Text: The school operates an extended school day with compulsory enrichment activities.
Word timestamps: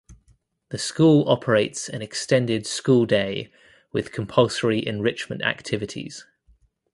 The 0.69 0.79
school 0.79 1.29
operates 1.29 1.87
an 1.87 2.01
extended 2.01 2.65
school 2.65 3.05
day 3.05 3.51
with 3.91 4.11
compulsory 4.11 4.83
enrichment 4.83 5.43
activities. 5.43 6.25